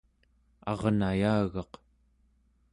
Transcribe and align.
arnayagaq 0.71 1.73